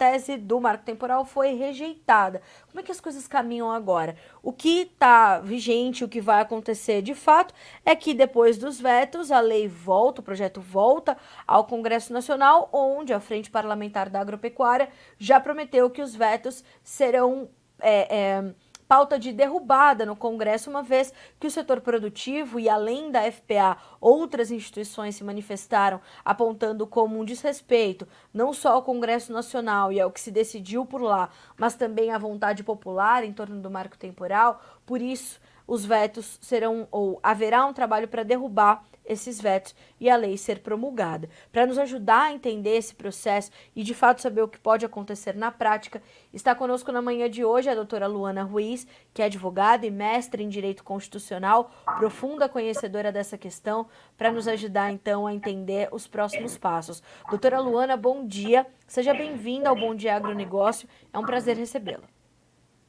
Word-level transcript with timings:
Tese 0.00 0.38
do 0.38 0.58
marco 0.58 0.82
temporal 0.82 1.26
foi 1.26 1.52
rejeitada. 1.52 2.40
Como 2.68 2.80
é 2.80 2.82
que 2.82 2.90
as 2.90 3.02
coisas 3.02 3.28
caminham 3.28 3.70
agora? 3.70 4.16
O 4.42 4.50
que 4.50 4.88
está 4.90 5.40
vigente, 5.40 6.02
o 6.02 6.08
que 6.08 6.22
vai 6.22 6.40
acontecer 6.40 7.02
de 7.02 7.14
fato, 7.14 7.52
é 7.84 7.94
que 7.94 8.14
depois 8.14 8.56
dos 8.56 8.80
vetos, 8.80 9.30
a 9.30 9.40
lei 9.40 9.68
volta, 9.68 10.22
o 10.22 10.24
projeto 10.24 10.58
volta 10.58 11.18
ao 11.46 11.66
Congresso 11.66 12.14
Nacional, 12.14 12.70
onde 12.72 13.12
a 13.12 13.20
Frente 13.20 13.50
Parlamentar 13.50 14.08
da 14.08 14.20
Agropecuária 14.20 14.88
já 15.18 15.38
prometeu 15.38 15.90
que 15.90 16.00
os 16.00 16.16
vetos 16.16 16.64
serão. 16.82 17.50
É, 17.82 18.16
é, 18.16 18.54
pauta 18.90 19.20
de 19.20 19.32
derrubada 19.32 20.04
no 20.04 20.16
Congresso, 20.16 20.68
uma 20.68 20.82
vez 20.82 21.14
que 21.38 21.46
o 21.46 21.50
setor 21.50 21.80
produtivo 21.80 22.58
e 22.58 22.68
além 22.68 23.08
da 23.08 23.22
FPA, 23.30 23.76
outras 24.00 24.50
instituições 24.50 25.14
se 25.14 25.22
manifestaram 25.22 26.00
apontando 26.24 26.84
como 26.88 27.16
um 27.16 27.24
desrespeito 27.24 28.08
não 28.34 28.52
só 28.52 28.72
ao 28.72 28.82
Congresso 28.82 29.32
Nacional 29.32 29.92
e 29.92 30.00
ao 30.00 30.10
que 30.10 30.20
se 30.20 30.32
decidiu 30.32 30.84
por 30.84 31.00
lá, 31.02 31.30
mas 31.56 31.76
também 31.76 32.10
à 32.10 32.18
vontade 32.18 32.64
popular 32.64 33.22
em 33.22 33.32
torno 33.32 33.60
do 33.60 33.70
marco 33.70 33.96
temporal. 33.96 34.60
Por 34.84 35.00
isso, 35.00 35.40
os 35.68 35.84
vetos 35.84 36.36
serão 36.42 36.88
ou 36.90 37.20
haverá 37.22 37.64
um 37.66 37.72
trabalho 37.72 38.08
para 38.08 38.24
derrubar 38.24 38.84
esses 39.10 39.40
vetos 39.40 39.74
e 39.98 40.08
a 40.08 40.16
lei 40.16 40.36
ser 40.36 40.60
promulgada. 40.60 41.28
Para 41.50 41.66
nos 41.66 41.78
ajudar 41.78 42.22
a 42.24 42.32
entender 42.32 42.76
esse 42.76 42.94
processo 42.94 43.50
e 43.74 43.82
de 43.82 43.92
fato 43.92 44.22
saber 44.22 44.42
o 44.42 44.48
que 44.48 44.58
pode 44.58 44.86
acontecer 44.86 45.34
na 45.34 45.50
prática, 45.50 46.00
está 46.32 46.54
conosco 46.54 46.92
na 46.92 47.02
manhã 47.02 47.28
de 47.28 47.44
hoje 47.44 47.68
a 47.68 47.74
doutora 47.74 48.06
Luana 48.06 48.42
Ruiz, 48.42 48.86
que 49.12 49.20
é 49.20 49.24
advogada 49.24 49.84
e 49.84 49.90
mestre 49.90 50.42
em 50.42 50.48
Direito 50.48 50.84
Constitucional, 50.84 51.70
profunda 51.98 52.48
conhecedora 52.48 53.10
dessa 53.10 53.36
questão, 53.36 53.88
para 54.16 54.30
nos 54.30 54.46
ajudar 54.46 54.92
então 54.92 55.26
a 55.26 55.34
entender 55.34 55.88
os 55.90 56.06
próximos 56.06 56.56
passos. 56.56 57.02
Doutora 57.28 57.60
Luana, 57.60 57.96
bom 57.96 58.26
dia. 58.26 58.66
Seja 58.86 59.12
bem-vinda 59.12 59.68
ao 59.68 59.76
Bom 59.76 59.94
Dia 59.94 60.16
Agronegócio. 60.16 60.88
É 61.12 61.18
um 61.18 61.24
prazer 61.24 61.56
recebê-la. 61.56 62.04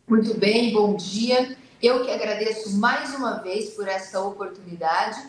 Muito 0.07 0.37
bem, 0.37 0.73
bom 0.73 0.95
dia. 0.95 1.55
Eu 1.81 2.03
que 2.03 2.11
agradeço 2.11 2.77
mais 2.77 3.15
uma 3.15 3.41
vez 3.41 3.71
por 3.71 3.87
essa 3.87 4.19
oportunidade 4.21 5.19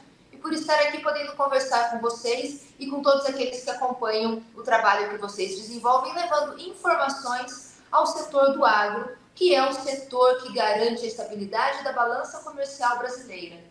por 0.43 0.53
estar 0.53 0.79
aqui 0.81 0.99
podendo 1.01 1.33
conversar 1.37 1.91
com 1.91 2.01
vocês 2.01 2.67
e 2.79 2.89
com 2.89 3.01
todos 3.01 3.25
aqueles 3.27 3.63
que 3.63 3.71
acompanham 3.71 4.43
o 4.57 4.63
trabalho 4.63 5.11
que 5.11 5.17
vocês 5.17 5.57
desenvolvem, 5.57 6.13
levando 6.13 6.59
informações 6.59 7.75
ao 7.91 8.07
setor 8.07 8.53
do 8.53 8.65
agro, 8.65 9.17
que 9.35 9.55
é 9.55 9.67
o 9.67 9.73
setor 9.73 10.43
que 10.43 10.53
garante 10.53 11.05
a 11.05 11.09
estabilidade 11.09 11.85
da 11.85 11.93
balança 11.93 12.41
comercial 12.41 12.99
brasileira. 12.99 13.63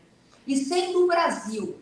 E 0.48 0.56
sendo 0.56 1.04
o 1.04 1.08
Brasil 1.08 1.80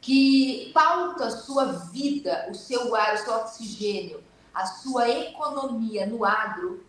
que 0.00 0.72
pauta 0.74 1.30
sua 1.30 1.66
vida, 1.92 2.48
o 2.50 2.54
seu 2.54 2.94
ar, 2.96 3.14
o 3.14 3.18
seu 3.18 3.34
oxigênio, 3.34 4.22
a 4.52 4.66
sua 4.66 5.08
economia 5.08 6.04
no 6.06 6.24
agro, 6.24 6.84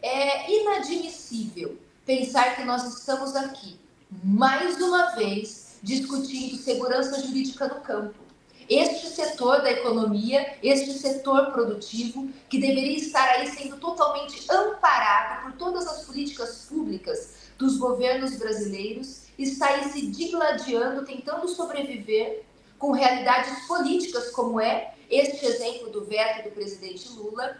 é 0.00 0.50
inadmissível 0.50 1.76
pensar 2.06 2.54
que 2.54 2.64
nós 2.64 2.84
estamos 2.84 3.34
aqui 3.34 3.80
mais 4.22 4.80
uma 4.80 5.16
vez 5.16 5.63
discutindo 5.84 6.56
segurança 6.56 7.20
jurídica 7.20 7.68
no 7.68 7.80
campo. 7.82 8.24
Este 8.68 9.08
setor 9.08 9.60
da 9.60 9.70
economia, 9.70 10.56
este 10.62 10.92
setor 10.92 11.52
produtivo, 11.52 12.30
que 12.48 12.58
deveria 12.58 12.96
estar 12.96 13.28
aí 13.28 13.46
sendo 13.50 13.76
totalmente 13.76 14.50
amparado 14.50 15.42
por 15.42 15.52
todas 15.58 15.86
as 15.86 16.06
políticas 16.06 16.66
públicas 16.66 17.34
dos 17.58 17.76
governos 17.76 18.36
brasileiros, 18.36 19.24
está 19.38 19.68
aí 19.68 19.84
se 19.90 20.06
digladiando, 20.06 21.04
tentando 21.04 21.46
sobreviver 21.46 22.42
com 22.78 22.92
realidades 22.92 23.66
políticas 23.66 24.30
como 24.30 24.58
é 24.58 24.94
este 25.10 25.44
exemplo 25.44 25.90
do 25.90 26.06
veto 26.06 26.48
do 26.48 26.54
presidente 26.54 27.06
Lula, 27.10 27.58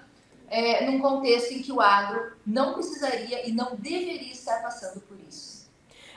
é, 0.48 0.86
num 0.86 0.98
contexto 1.00 1.52
em 1.52 1.62
que 1.62 1.72
o 1.72 1.80
agro 1.80 2.32
não 2.46 2.72
precisaria 2.72 3.46
e 3.46 3.52
não 3.52 3.76
deveria 3.76 4.32
estar 4.32 4.62
passando 4.62 5.00
por. 5.02 5.13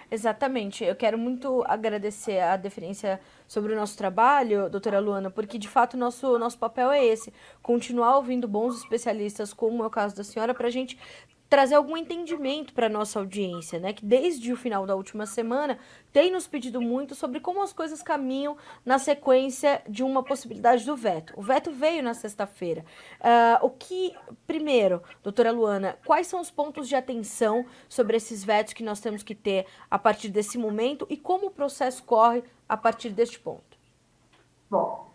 Exatamente. 0.09 0.85
Eu 0.85 0.95
quero 0.95 1.17
muito 1.17 1.63
agradecer 1.67 2.39
a 2.39 2.55
deferência 2.55 3.19
sobre 3.45 3.73
o 3.73 3.75
nosso 3.75 3.97
trabalho, 3.97 4.69
doutora 4.69 4.99
Luana, 4.99 5.29
porque 5.29 5.57
de 5.57 5.67
fato 5.67 5.97
nosso 5.97 6.39
nosso 6.39 6.57
papel 6.57 6.89
é 6.91 7.05
esse: 7.05 7.33
continuar 7.61 8.15
ouvindo 8.15 8.47
bons 8.47 8.77
especialistas, 8.77 9.53
como 9.53 9.83
é 9.83 9.87
o 9.87 9.89
caso 9.89 10.15
da 10.15 10.23
senhora, 10.23 10.53
para 10.53 10.67
a 10.67 10.71
gente 10.71 10.97
trazer 11.49 11.75
algum 11.75 11.95
entendimento 11.95 12.73
para 12.73 12.89
nossa 12.89 13.19
audiência, 13.19 13.79
né? 13.79 13.93
Que 13.93 14.05
desde 14.05 14.51
o 14.51 14.57
final 14.57 14.85
da 14.85 14.95
última 14.95 15.25
semana 15.25 15.79
tem 16.11 16.31
nos 16.31 16.47
pedido 16.47 16.81
muito 16.81 17.15
sobre 17.15 17.39
como 17.39 17.61
as 17.61 17.71
coisas 17.71 18.01
caminham 18.01 18.57
na 18.85 18.99
sequência 18.99 19.81
de 19.87 20.03
uma 20.03 20.23
possibilidade 20.23 20.85
do 20.85 20.95
veto. 20.95 21.33
O 21.37 21.41
veto 21.41 21.71
veio 21.71 22.03
na 22.03 22.13
sexta-feira. 22.13 22.83
Uh, 23.19 23.65
o 23.65 23.69
que, 23.69 24.13
primeiro, 24.45 25.01
doutora 25.23 25.51
Luana, 25.51 25.97
quais 26.05 26.27
são 26.27 26.41
os 26.41 26.51
pontos 26.51 26.87
de 26.87 26.95
atenção 26.95 27.65
sobre 27.87 28.17
esses 28.17 28.43
vetos 28.43 28.73
que 28.73 28.83
nós 28.83 28.99
temos 28.99 29.23
que 29.23 29.35
ter 29.35 29.65
a 29.89 29.97
partir 29.97 30.29
desse 30.29 30.57
momento 30.57 31.07
e 31.09 31.15
como 31.15 31.47
o 31.47 31.51
processo 31.51 32.03
corre 32.03 32.43
a 32.67 32.75
partir 32.75 33.09
deste 33.09 33.39
ponto? 33.39 33.77
Bom, 34.69 35.06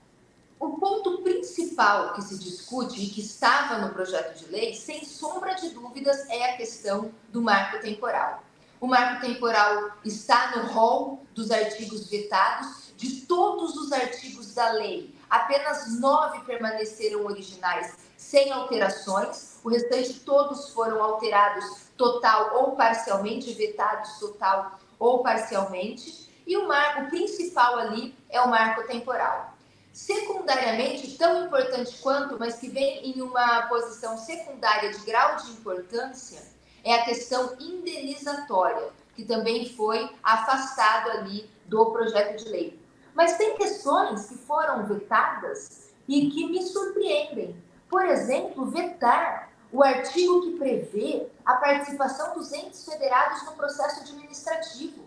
o 0.62 0.78
ponto 0.78 1.22
principal 1.22 2.12
que 2.12 2.22
se 2.22 2.38
discute 2.38 3.02
e 3.02 3.10
que 3.10 3.20
estava 3.20 3.78
no 3.78 3.92
projeto 3.92 4.38
de 4.38 4.46
lei, 4.46 4.74
sem 4.74 5.04
sombra 5.04 5.54
de 5.54 5.70
dúvidas, 5.70 6.24
é 6.30 6.52
a 6.52 6.56
questão 6.56 7.10
do 7.30 7.42
marco 7.42 7.80
temporal. 7.80 8.44
O 8.80 8.86
marco 8.86 9.26
temporal 9.26 9.90
está 10.04 10.56
no 10.56 10.68
rol 10.68 11.26
dos 11.34 11.50
artigos 11.50 12.08
vetados, 12.08 12.92
de 12.96 13.22
todos 13.22 13.74
os 13.74 13.90
artigos 13.90 14.54
da 14.54 14.70
lei. 14.70 15.12
Apenas 15.28 15.98
nove 15.98 16.38
permaneceram 16.44 17.24
originais 17.24 17.96
sem 18.16 18.52
alterações, 18.52 19.58
o 19.64 19.68
restante 19.68 20.20
todos 20.20 20.70
foram 20.70 21.02
alterados 21.02 21.88
total 21.96 22.62
ou 22.62 22.76
parcialmente, 22.76 23.52
vetados 23.52 24.16
total 24.20 24.78
ou 24.96 25.24
parcialmente. 25.24 26.30
E 26.46 26.56
o 26.56 26.68
marco 26.68 27.10
principal 27.10 27.78
ali 27.78 28.16
é 28.30 28.40
o 28.40 28.48
marco 28.48 28.86
temporal. 28.86 29.51
Secundariamente, 29.92 31.18
tão 31.18 31.44
importante 31.44 31.98
quanto, 31.98 32.38
mas 32.38 32.56
que 32.56 32.68
vem 32.68 33.10
em 33.10 33.20
uma 33.20 33.66
posição 33.66 34.16
secundária 34.16 34.90
de 34.90 34.98
grau 35.04 35.36
de 35.36 35.50
importância, 35.50 36.42
é 36.82 36.94
a 36.94 37.04
questão 37.04 37.54
indenizatória, 37.60 38.88
que 39.14 39.24
também 39.24 39.68
foi 39.76 40.10
afastado 40.22 41.10
ali 41.10 41.48
do 41.66 41.86
projeto 41.92 42.42
de 42.42 42.48
lei. 42.48 42.80
Mas 43.14 43.36
tem 43.36 43.54
questões 43.56 44.26
que 44.26 44.38
foram 44.38 44.86
vetadas 44.86 45.92
e 46.08 46.30
que 46.30 46.48
me 46.48 46.62
surpreendem. 46.62 47.54
Por 47.88 48.06
exemplo, 48.06 48.70
vetar 48.70 49.50
o 49.70 49.82
artigo 49.82 50.42
que 50.42 50.58
prevê 50.58 51.26
a 51.44 51.54
participação 51.56 52.34
dos 52.34 52.52
entes 52.52 52.84
federados 52.84 53.44
no 53.44 53.52
processo 53.52 54.00
administrativo. 54.00 55.02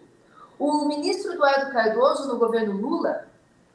O 0.58 0.86
ministro 0.86 1.34
Eduardo 1.34 1.72
Cardoso, 1.72 2.28
no 2.28 2.38
governo 2.38 2.78
Lula, 2.78 3.28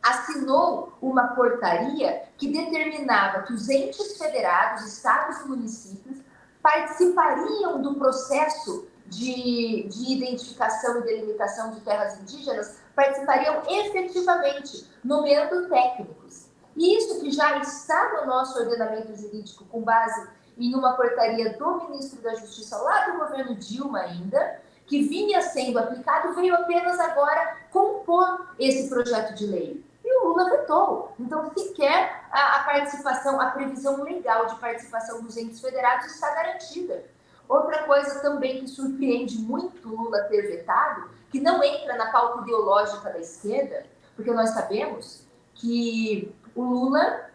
assinou 0.02 0.92
uma 1.00 1.28
portaria 1.28 2.22
que 2.36 2.52
determinava 2.52 3.42
que 3.42 3.52
os 3.52 3.68
entes 3.68 4.16
federados, 4.16 4.86
estados 4.86 5.40
e 5.40 5.48
municípios 5.48 6.18
participariam 6.62 7.80
do 7.80 7.94
processo 7.94 8.88
de, 9.06 9.88
de 9.88 10.12
identificação 10.12 11.00
e 11.00 11.02
delimitação 11.02 11.72
de 11.72 11.80
terras 11.80 12.20
indígenas, 12.20 12.78
participariam 12.94 13.62
efetivamente, 13.68 14.88
nomeando 15.02 15.68
técnicos. 15.68 16.46
E 16.76 16.96
isso 16.96 17.20
que 17.20 17.30
já 17.30 17.58
está 17.58 18.20
no 18.20 18.26
nosso 18.26 18.58
ordenamento 18.58 19.14
jurídico, 19.16 19.64
com 19.66 19.82
base 19.82 20.28
em 20.56 20.74
uma 20.74 20.92
portaria 20.94 21.56
do 21.58 21.88
ministro 21.88 22.22
da 22.22 22.34
Justiça 22.34 22.76
lá 22.76 23.10
do 23.10 23.18
governo 23.18 23.54
Dilma 23.56 24.00
ainda, 24.00 24.60
que 24.86 25.02
vinha 25.02 25.40
sendo 25.40 25.78
aplicado, 25.78 26.34
veio 26.34 26.54
apenas 26.54 26.98
agora 26.98 27.56
compor 27.70 28.54
esse 28.58 28.88
projeto 28.88 29.34
de 29.34 29.46
lei. 29.46 29.89
E 30.10 30.18
o 30.18 30.28
Lula 30.28 30.50
vetou. 30.50 31.12
Então, 31.20 31.52
sequer 31.56 32.24
a, 32.32 32.56
a 32.56 32.64
participação, 32.64 33.40
a 33.40 33.46
previsão 33.50 34.02
legal 34.02 34.46
de 34.46 34.56
participação 34.56 35.22
dos 35.22 35.36
entes 35.36 35.60
federados 35.60 36.06
está 36.06 36.34
garantida. 36.34 37.04
Outra 37.48 37.84
coisa 37.84 38.18
também 38.20 38.60
que 38.60 38.68
surpreende 38.68 39.38
muito 39.38 39.88
Lula 39.88 40.22
ter 40.24 40.42
vetado, 40.42 41.10
que 41.30 41.40
não 41.40 41.62
entra 41.62 41.96
na 41.96 42.10
pauta 42.10 42.42
ideológica 42.42 43.10
da 43.10 43.20
esquerda, 43.20 43.86
porque 44.16 44.32
nós 44.32 44.50
sabemos 44.50 45.24
que 45.54 46.34
o 46.56 46.64
Lula, 46.64 47.30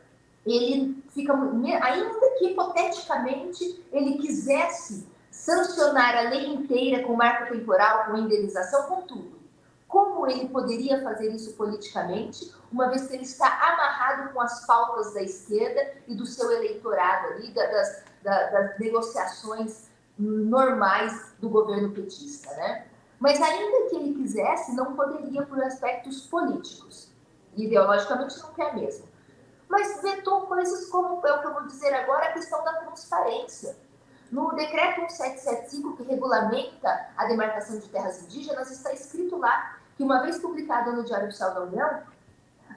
ele 0.45 1.01
fica, 1.11 1.33
ainda 1.33 2.29
que 2.37 2.47
hipoteticamente 2.47 3.85
ele 3.89 4.17
quisesse 4.17 5.07
sancionar 5.31 6.17
a 6.17 6.29
lei 6.29 6.47
inteira 6.47 7.03
com 7.03 7.15
marco 7.15 7.53
temporal, 7.53 8.05
com 8.05 8.17
indenização, 8.17 8.83
com 8.83 9.01
tudo. 9.03 9.34
Como 9.95 10.27
ele 10.27 10.49
poderia 10.49 11.01
fazer 11.01 11.31
isso 11.31 11.53
politicamente, 11.53 12.53
uma 12.69 12.89
vez 12.89 13.07
que 13.07 13.13
ele 13.13 13.23
está 13.23 13.47
amarrado 13.47 14.33
com 14.33 14.41
as 14.41 14.65
pautas 14.65 15.13
da 15.13 15.21
esquerda 15.21 15.93
e 16.05 16.13
do 16.13 16.25
seu 16.25 16.51
eleitorado 16.51 17.27
ali, 17.27 17.53
das, 17.53 18.03
das, 18.21 18.51
das 18.51 18.77
negociações 18.77 19.87
normais 20.19 21.33
do 21.39 21.47
governo 21.47 21.91
petista, 21.91 22.53
né? 22.55 22.87
Mas 23.21 23.41
ainda 23.41 23.89
que 23.89 23.95
ele 23.95 24.15
quisesse, 24.15 24.75
não 24.75 24.97
poderia 24.97 25.43
por 25.43 25.63
aspectos 25.63 26.27
políticos. 26.27 27.09
Ideologicamente 27.55 28.37
não 28.41 28.51
quer 28.51 28.75
mesmo. 28.75 29.07
Mas 29.69 30.01
vetou 30.01 30.41
coisas 30.41 30.87
como, 30.89 31.25
é 31.25 31.31
o 31.31 31.39
que 31.39 31.47
eu 31.47 31.53
vou 31.53 31.67
dizer 31.67 31.93
agora, 31.93 32.25
a 32.25 32.33
questão 32.33 32.61
da 32.65 32.73
transparência. 32.81 33.77
No 34.29 34.53
decreto 34.55 34.99
1775, 34.99 35.95
que 35.95 36.03
regulamenta 36.03 37.11
a 37.15 37.27
demarcação 37.27 37.79
de 37.79 37.87
terras 37.87 38.21
indígenas, 38.23 38.69
está 38.69 38.91
escrito 38.91 39.37
lá 39.37 39.84
que, 39.95 40.03
uma 40.03 40.21
vez 40.21 40.37
publicado 40.39 40.91
no 40.93 41.03
Diário 41.03 41.27
Oficial 41.27 41.53
da 41.53 41.61
União, 41.61 42.01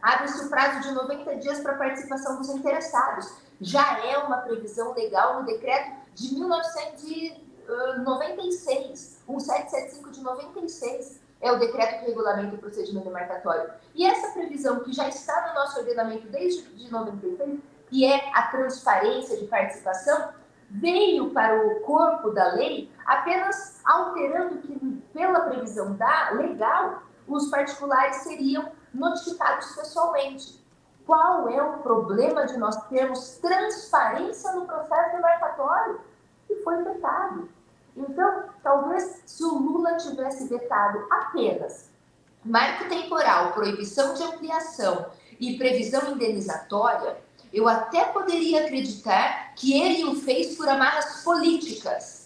abre-se 0.00 0.44
o 0.44 0.48
prazo 0.48 0.80
de 0.80 0.92
90 0.92 1.36
dias 1.36 1.60
para 1.60 1.72
a 1.72 1.78
participação 1.78 2.38
dos 2.38 2.48
interessados. 2.50 3.32
Já 3.60 3.98
é 4.04 4.18
uma 4.18 4.36
previsão 4.38 4.94
legal 4.94 5.40
no 5.40 5.46
decreto 5.46 5.90
de 6.14 6.34
1996, 6.34 9.18
1775 9.28 10.10
de 10.10 10.22
96, 10.22 11.20
é 11.40 11.52
o 11.52 11.58
decreto 11.58 12.00
que 12.00 12.06
regulamenta 12.06 12.56
o 12.56 12.58
procedimento 12.58 13.06
demarcatório. 13.06 13.70
E 13.94 14.04
essa 14.06 14.32
previsão 14.32 14.80
que 14.80 14.92
já 14.92 15.08
está 15.08 15.48
no 15.48 15.54
nosso 15.54 15.78
ordenamento 15.78 16.26
desde 16.28 16.62
de 16.74 16.90
96, 16.90 17.60
que 17.88 18.04
é 18.04 18.30
a 18.34 18.48
transparência 18.48 19.36
de 19.36 19.46
participação, 19.46 20.30
veio 20.70 21.30
para 21.30 21.66
o 21.66 21.80
corpo 21.80 22.30
da 22.30 22.52
lei 22.52 22.90
apenas 23.06 23.80
alterando 23.84 24.58
que, 24.58 24.78
pela 25.14 25.40
previsão 25.40 25.94
da 25.94 26.30
legal, 26.32 27.02
os 27.28 27.48
particulares 27.50 28.16
seriam 28.16 28.72
notificados 28.92 29.74
pessoalmente. 29.74 30.64
Qual 31.06 31.48
é 31.48 31.62
o 31.62 31.78
problema 31.78 32.46
de 32.46 32.56
nós 32.56 32.76
termos 32.88 33.38
transparência 33.38 34.52
no 34.52 34.66
processo 34.66 35.16
demarcatório? 35.16 36.00
E 36.50 36.56
foi 36.62 36.82
vetado. 36.82 37.48
Então, 37.96 38.44
talvez 38.62 39.22
se 39.26 39.44
o 39.44 39.58
Lula 39.58 39.96
tivesse 39.96 40.48
vetado 40.48 41.06
apenas 41.10 41.88
marco 42.44 42.88
temporal, 42.88 43.52
proibição 43.52 44.14
de 44.14 44.22
ampliação 44.22 45.06
e 45.38 45.58
previsão 45.58 46.12
indenizatória, 46.12 47.18
eu 47.52 47.68
até 47.68 48.04
poderia 48.06 48.64
acreditar 48.64 49.54
que 49.54 49.78
ele 49.78 50.04
o 50.04 50.14
fez 50.14 50.56
por 50.56 50.68
amarras 50.68 51.22
políticas. 51.22 52.17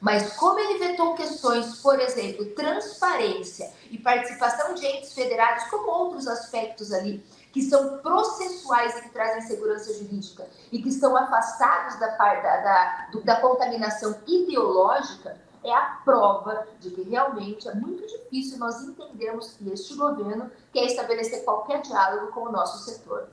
Mas 0.00 0.34
como 0.34 0.58
ele 0.58 0.78
vetou 0.78 1.14
questões, 1.14 1.76
por 1.80 2.00
exemplo, 2.00 2.46
transparência 2.54 3.70
e 3.90 3.98
participação 3.98 4.74
de 4.74 4.86
entes 4.86 5.12
federados, 5.12 5.64
como 5.64 5.90
outros 5.90 6.26
aspectos 6.26 6.92
ali, 6.92 7.22
que 7.52 7.62
são 7.62 7.98
processuais 7.98 8.96
e 8.96 9.02
que 9.02 9.10
trazem 9.10 9.42
segurança 9.42 9.92
jurídica 9.92 10.46
e 10.72 10.80
que 10.80 10.88
estão 10.88 11.16
afastados 11.16 11.98
da, 11.98 12.06
da, 12.16 12.40
da, 12.40 13.08
da 13.24 13.40
contaminação 13.40 14.16
ideológica, 14.26 15.36
é 15.62 15.72
a 15.72 16.00
prova 16.04 16.66
de 16.78 16.90
que 16.90 17.02
realmente 17.02 17.68
é 17.68 17.74
muito 17.74 18.06
difícil 18.06 18.58
nós 18.58 18.80
entendermos 18.82 19.54
que 19.54 19.68
este 19.68 19.94
governo 19.94 20.50
quer 20.72 20.84
estabelecer 20.84 21.44
qualquer 21.44 21.82
diálogo 21.82 22.32
com 22.32 22.44
o 22.44 22.52
nosso 22.52 22.84
setor. 22.84 23.28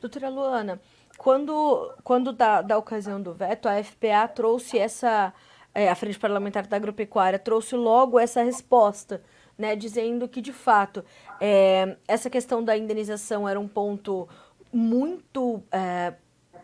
Doutora 0.00 0.30
Luana, 0.30 0.80
quando, 1.18 1.92
quando 2.02 2.32
da, 2.32 2.62
da 2.62 2.78
ocasião 2.78 3.20
do 3.20 3.34
veto, 3.34 3.68
a 3.68 3.82
FPA 3.82 4.26
trouxe 4.34 4.78
essa, 4.78 5.34
é, 5.74 5.88
a 5.88 5.94
Frente 5.94 6.18
Parlamentar 6.18 6.66
da 6.66 6.76
Agropecuária 6.76 7.38
trouxe 7.38 7.76
logo 7.76 8.18
essa 8.18 8.42
resposta, 8.42 9.22
né, 9.56 9.76
dizendo 9.76 10.28
que, 10.28 10.40
de 10.40 10.52
fato, 10.52 11.04
é, 11.40 11.96
essa 12.08 12.30
questão 12.30 12.62
da 12.62 12.76
indenização 12.76 13.48
era 13.48 13.58
um 13.58 13.68
ponto 13.68 14.28
muito... 14.72 15.62
É, 15.70 16.14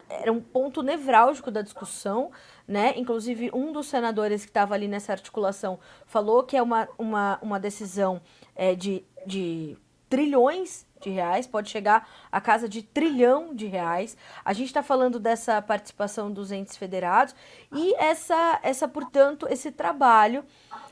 era 0.08 0.32
um 0.32 0.40
ponto 0.40 0.82
nevrálgico 0.84 1.50
da 1.50 1.62
discussão, 1.62 2.30
né? 2.66 2.94
Inclusive, 2.96 3.50
um 3.52 3.72
dos 3.72 3.88
senadores 3.88 4.44
que 4.44 4.50
estava 4.50 4.72
ali 4.72 4.86
nessa 4.86 5.10
articulação 5.10 5.80
falou 6.06 6.44
que 6.44 6.56
é 6.56 6.62
uma, 6.62 6.88
uma, 6.96 7.38
uma 7.42 7.58
decisão 7.58 8.20
é, 8.54 8.76
de, 8.76 9.04
de 9.26 9.76
trilhões 10.08 10.86
de 11.00 11.10
reais, 11.10 11.46
pode 11.46 11.70
chegar 11.70 12.08
a 12.30 12.40
casa 12.40 12.68
de 12.68 12.82
trilhão 12.82 13.54
de 13.54 13.66
reais. 13.66 14.16
A 14.44 14.52
gente 14.52 14.68
está 14.68 14.82
falando 14.82 15.18
dessa 15.18 15.60
participação 15.60 16.30
dos 16.30 16.50
entes 16.50 16.76
federados 16.76 17.34
e 17.72 17.94
essa, 17.96 18.58
essa 18.62 18.88
portanto, 18.88 19.46
esse 19.50 19.70
trabalho 19.70 20.44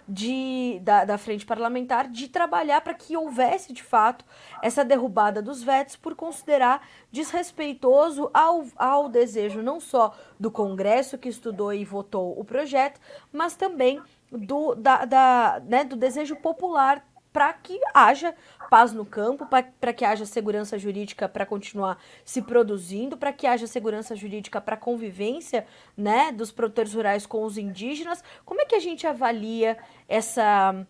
de, 0.07 0.79
da, 0.83 1.05
da 1.05 1.17
frente 1.17 1.47
parlamentar 1.47 2.09
de 2.09 2.29
trabalhar 2.29 2.83
para 2.83 2.93
que 2.93 3.17
houvesse 3.17 3.73
de 3.73 3.83
fato 3.83 4.25
essa 4.63 4.85
derrubada 4.85 5.41
dos 5.41 5.63
vetos 5.63 5.97
por 5.97 6.15
considerar 6.15 6.87
desrespeitoso 7.11 8.31
ao, 8.35 8.67
ao 8.77 9.09
desejo 9.09 9.63
não 9.63 9.81
só 9.81 10.15
do 10.39 10.51
Congresso 10.51 11.17
que 11.17 11.29
estudou 11.29 11.73
e 11.73 11.85
votou 11.85 12.39
o 12.39 12.45
projeto, 12.45 13.01
mas 13.33 13.57
também 13.57 14.01
do, 14.31 14.75
da, 14.75 15.05
da, 15.05 15.63
né, 15.65 15.85
do 15.85 15.97
desejo 15.97 16.37
popular 16.37 17.03
para 17.35 17.53
que 17.53 17.81
haja 17.93 18.33
paz 18.71 18.93
no 18.93 19.05
campo, 19.05 19.45
para 19.45 19.93
que 19.93 20.05
haja 20.05 20.25
segurança 20.25 20.79
jurídica 20.79 21.29
para 21.29 21.45
continuar 21.45 21.99
se 22.25 22.41
produzindo, 22.41 23.17
para 23.17 23.33
que 23.33 23.45
haja 23.45 23.67
segurança 23.67 24.15
jurídica 24.15 24.61
para 24.61 24.77
a 24.77 24.79
convivência 24.79 25.67
né, 25.97 26.31
dos 26.31 26.53
produtores 26.53 26.95
rurais 26.95 27.27
com 27.27 27.43
os 27.43 27.59
indígenas. 27.59 28.23
Como 28.45 28.61
é 28.61 28.65
que 28.65 28.77
a 28.77 28.81
gente 28.81 29.05
avalia 29.05 29.77
essa, 30.09 30.87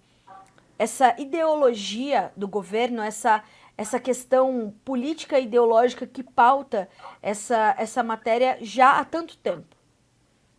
essa 0.79 1.19
ideologia 1.19 2.31
do 2.37 2.47
governo, 2.47 3.01
essa, 3.01 3.43
essa 3.75 3.99
questão 3.99 4.75
política 4.85 5.39
e 5.39 5.45
ideológica 5.45 6.07
que 6.07 6.23
pauta 6.23 6.91
essa, 7.23 7.75
essa 7.79 8.03
matéria 8.03 8.59
já 8.61 8.99
há 8.99 9.05
tanto 9.07 9.39
tempo? 9.39 9.75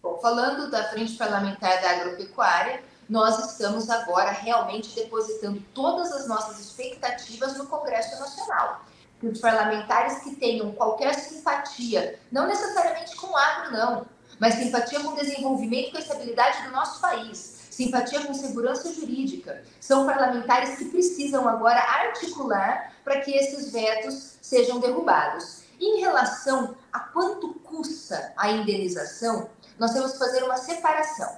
Bom, 0.02 0.18
falando 0.18 0.72
da 0.72 0.86
Frente 0.86 1.16
Parlamentar 1.16 1.80
da 1.80 1.92
Agropecuária, 1.92 2.82
nós 3.10 3.52
estamos 3.52 3.90
agora 3.90 4.32
realmente 4.32 4.96
depositando 4.96 5.64
todas 5.74 6.12
as 6.12 6.28
nossas 6.28 6.60
expectativas 6.60 7.58
no 7.58 7.68
Congresso 7.68 8.20
Nacional. 8.20 8.82
Que 9.20 9.28
os 9.28 9.40
parlamentares 9.40 10.20
que 10.24 10.36
tenham 10.36 10.72
qualquer 10.74 11.14
simpatia, 11.16 12.20
não 12.32 12.48
necessariamente 12.48 13.16
com 13.16 13.28
o 13.28 13.38
agro, 13.38 13.72
não, 13.72 14.06
mas 14.40 14.56
simpatia 14.56 15.00
com 15.00 15.10
o 15.10 15.16
desenvolvimento 15.16 15.88
e 15.88 15.92
com 15.92 15.98
a 15.98 16.02
estabilidade 16.02 16.64
do 16.64 16.72
nosso 16.72 17.00
país, 17.00 17.68
simpatia 17.70 18.26
com 18.26 18.34
segurança 18.34 18.94
jurídica, 18.94 19.64
são 19.80 20.06
parlamentares 20.06 20.78
que 20.78 20.86
precisam 20.86 21.48
agora 21.48 21.80
articular 21.80 22.94
para 23.04 23.22
que 23.22 23.32
esses 23.32 23.72
vetos 23.72 24.38
sejam 24.42 24.80
derrubados. 24.80 25.64
Em 25.80 26.00
relação 26.00 26.76
a 26.92 27.00
quanto 27.00 27.54
custa 27.56 28.34
a 28.38 28.50
indenização, 28.50 29.50
nós 29.78 29.92
temos 29.92 30.14
que 30.14 30.20
fazer 30.20 30.44
uma 30.44 30.58
separação. 30.58 31.38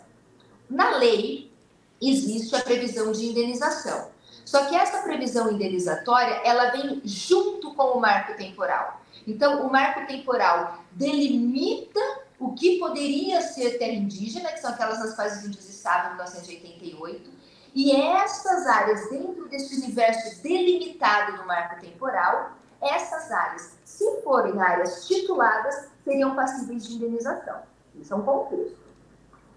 Na 0.70 0.98
lei, 0.98 1.52
existe 2.02 2.56
a 2.56 2.62
previsão 2.62 3.12
de 3.12 3.26
indenização. 3.28 4.10
Só 4.46 4.66
que 4.66 4.76
essa 4.76 5.02
previsão 5.02 5.52
indenizatória, 5.52 6.42
ela 6.44 6.70
vem 6.72 7.02
junto 7.04 7.74
com 7.74 7.98
o 7.98 8.00
marco 8.00 8.36
temporal. 8.38 9.02
Então, 9.28 9.68
o 9.68 9.72
marco 9.72 10.08
temporal 10.08 10.80
delimita 10.92 12.00
o 12.40 12.54
que 12.54 12.80
poderia 12.80 13.42
ser 13.42 13.78
terra 13.78 13.92
indígena, 13.92 14.52
que 14.54 14.60
são 14.60 14.72
aquelas 14.72 15.00
nas 15.00 15.16
fases 15.16 15.44
do 15.44 15.50
desestado 15.50 16.10
de 16.10 16.16
1988, 16.16 17.38
E 17.76 17.92
essas 17.96 18.66
áreas, 18.66 19.10
dentro 19.10 19.48
desse 19.50 19.76
universo 19.76 20.42
delimitado 20.42 21.38
do 21.38 21.46
marco 21.46 21.80
temporal, 21.82 22.54
essas 22.82 23.32
áreas, 23.32 23.78
se 23.84 24.22
forem 24.22 24.60
áreas 24.62 25.06
tituladas, 25.06 25.90
seriam 26.04 26.36
passíveis 26.36 26.88
de 26.88 26.96
indenização. 26.96 27.60
Isso 27.96 28.14
é 28.14 28.18
um 28.18 28.22
contexto. 28.22 28.87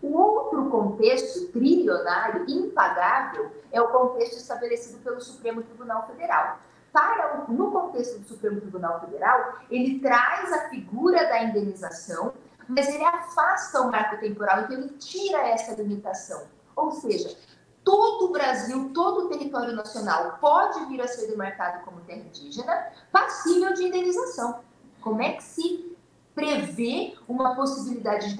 O 0.02 0.16
outro 0.16 0.71
contexto 0.71 1.49
trilionário, 1.52 2.45
impagável, 2.49 3.50
é 3.71 3.80
o 3.80 3.88
contexto 3.88 4.38
estabelecido 4.38 4.99
pelo 5.02 5.21
Supremo 5.21 5.62
Tribunal 5.62 6.07
Federal. 6.07 6.59
Para 6.92 7.45
o, 7.49 7.52
no 7.52 7.71
contexto 7.71 8.19
do 8.19 8.26
Supremo 8.26 8.61
Tribunal 8.61 9.00
Federal, 9.00 9.59
ele 9.71 10.00
traz 10.00 10.52
a 10.52 10.69
figura 10.71 11.25
da 11.28 11.45
indenização, 11.45 12.33
mas 12.66 12.88
ele 12.88 13.04
afasta 13.04 13.80
o 13.80 13.90
marco 13.90 14.19
temporal, 14.19 14.62
então 14.62 14.78
ele 14.78 14.88
tira 14.90 15.49
essa 15.49 15.75
limitação. 15.75 16.45
Ou 16.75 16.90
seja, 16.92 17.37
todo 17.85 18.26
o 18.26 18.33
Brasil, 18.33 18.90
todo 18.95 19.26
o 19.26 19.28
território 19.28 19.75
nacional 19.75 20.38
pode 20.40 20.85
vir 20.87 21.00
a 21.00 21.09
ser 21.09 21.26
demarcado 21.26 21.85
como 21.85 22.00
terra 22.00 22.21
indígena, 22.21 22.87
passível 23.12 23.75
de 23.75 23.85
indenização. 23.85 24.61
Como 25.00 25.21
é 25.21 25.33
que 25.33 25.42
se 25.42 25.97
prevê 26.35 27.16
uma 27.28 27.54
possibilidade 27.54 28.30
de 28.30 28.37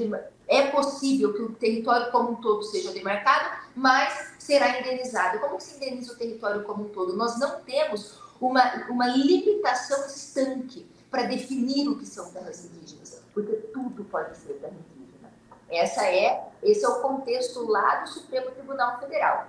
é 0.51 0.67
possível 0.67 1.33
que 1.33 1.43
o 1.43 1.53
território 1.53 2.11
como 2.11 2.33
um 2.33 2.35
todo 2.35 2.65
seja 2.65 2.91
demarcado, 2.91 3.57
mas 3.73 4.33
será 4.37 4.81
indenizado. 4.81 5.39
Como 5.39 5.61
se 5.61 5.77
indeniza 5.77 6.13
o 6.13 6.17
território 6.17 6.65
como 6.65 6.87
um 6.87 6.89
todo? 6.89 7.17
Nós 7.17 7.39
não 7.39 7.61
temos 7.61 8.19
uma, 8.41 8.61
uma 8.91 9.07
limitação 9.07 10.05
estanque 10.07 10.85
para 11.09 11.23
definir 11.23 11.89
o 11.89 11.97
que 11.97 12.05
são 12.05 12.33
terras 12.33 12.65
indígenas, 12.65 13.23
porque 13.33 13.53
tudo 13.73 14.03
pode 14.07 14.37
ser 14.39 14.55
terra 14.55 14.75
indígena. 14.75 15.33
Essa 15.71 16.05
é, 16.05 16.49
esse 16.65 16.85
é 16.85 16.89
o 16.89 17.01
contexto 17.01 17.65
lá 17.71 18.01
do 18.01 18.09
Supremo 18.09 18.51
Tribunal 18.51 18.99
Federal. 18.99 19.47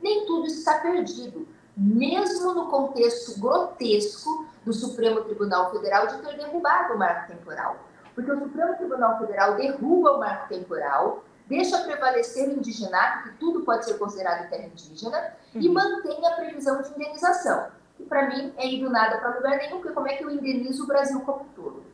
Nem 0.00 0.24
tudo 0.24 0.46
está 0.46 0.78
perdido, 0.78 1.46
mesmo 1.76 2.54
no 2.54 2.70
contexto 2.70 3.38
grotesco 3.38 4.46
do 4.64 4.72
Supremo 4.72 5.20
Tribunal 5.24 5.70
Federal 5.72 6.06
de 6.06 6.22
ter 6.22 6.38
derrubado 6.38 6.94
o 6.94 6.98
marco 6.98 7.30
temporal 7.30 7.76
porque 8.16 8.32
o 8.32 8.40
Supremo 8.40 8.74
Tribunal 8.76 9.18
Federal 9.18 9.56
derruba 9.56 10.12
o 10.12 10.18
marco 10.18 10.48
temporal, 10.48 11.22
deixa 11.46 11.82
prevalecer 11.82 12.48
o 12.48 12.52
indigenato, 12.54 13.28
que 13.28 13.36
tudo 13.36 13.60
pode 13.60 13.84
ser 13.84 13.98
considerado 13.98 14.48
terra 14.48 14.64
indígena, 14.64 15.34
uhum. 15.54 15.60
e 15.60 15.68
mantém 15.68 16.26
a 16.26 16.30
previsão 16.30 16.80
de 16.80 16.88
indenização. 16.88 17.68
Que 17.94 18.04
para 18.04 18.30
mim 18.30 18.54
é 18.56 18.66
ir 18.66 18.82
do 18.82 18.88
nada 18.88 19.18
para 19.18 19.36
lugar 19.36 19.58
nenhum, 19.58 19.80
porque 19.80 19.92
como 19.92 20.08
é 20.08 20.14
que 20.14 20.24
eu 20.24 20.30
indenizo 20.30 20.84
o 20.84 20.86
Brasil 20.86 21.20
como 21.20 21.42
um 21.42 21.48
todo? 21.54 21.84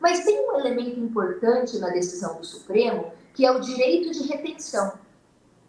Mas 0.00 0.24
tem 0.24 0.48
um 0.48 0.58
elemento 0.58 0.98
importante 0.98 1.78
na 1.78 1.90
decisão 1.90 2.36
do 2.36 2.44
Supremo, 2.44 3.12
que 3.34 3.44
é 3.44 3.50
o 3.50 3.60
direito 3.60 4.10
de 4.12 4.26
retenção. 4.26 4.94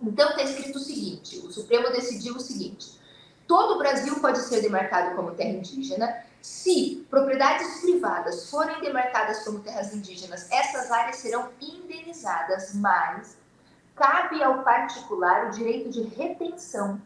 Então 0.01 0.29
está 0.29 0.43
escrito 0.43 0.77
o 0.77 0.81
seguinte: 0.81 1.37
o 1.45 1.51
Supremo 1.51 1.89
decidiu 1.89 2.35
o 2.35 2.39
seguinte: 2.39 2.97
todo 3.45 3.75
o 3.75 3.77
Brasil 3.77 4.15
pode 4.21 4.39
ser 4.39 4.61
demarcado 4.61 5.15
como 5.15 5.31
terra 5.31 5.49
indígena 5.49 6.26
se 6.41 7.05
propriedades 7.09 7.81
privadas 7.81 8.49
forem 8.49 8.79
demarcadas 8.81 9.43
como 9.43 9.59
terras 9.59 9.93
indígenas, 9.93 10.49
essas 10.51 10.91
áreas 10.91 11.17
serão 11.17 11.49
indenizadas, 11.59 12.73
mas 12.75 13.37
cabe 13.95 14.41
ao 14.43 14.63
particular 14.63 15.47
o 15.47 15.51
direito 15.51 15.89
de 15.89 16.03
retenção. 16.03 17.01